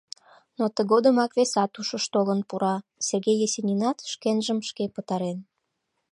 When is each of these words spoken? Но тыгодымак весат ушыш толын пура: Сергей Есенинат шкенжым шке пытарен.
Но 0.57 0.65
тыгодымак 0.75 1.31
весат 1.37 1.71
ушыш 1.79 2.05
толын 2.13 2.39
пура: 2.49 2.75
Сергей 3.07 3.37
Есенинат 3.47 3.97
шкенжым 4.11 4.59
шке 4.69 4.85
пытарен. 4.95 5.39